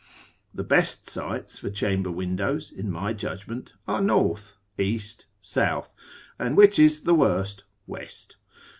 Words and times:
The 0.51 0.63
best 0.63 1.07
sites 1.11 1.59
for 1.59 1.69
chamber 1.69 2.09
windows, 2.09 2.71
in 2.71 2.89
my 2.89 3.13
judgment, 3.13 3.73
are 3.87 4.01
north, 4.01 4.55
east, 4.79 5.27
south, 5.39 5.93
and 6.39 6.57
which 6.57 6.79
is 6.79 7.01
the 7.01 7.13
worst, 7.13 7.65
west. 7.85 8.37